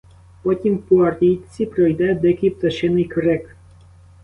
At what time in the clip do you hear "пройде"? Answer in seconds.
1.65-2.15